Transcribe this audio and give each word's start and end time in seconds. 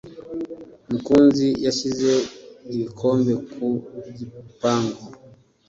Mukunzi 0.89 1.47
yashyize 1.65 2.11
ibikombe 2.73 3.33
ku 3.51 3.65
gipangu. 4.17 5.01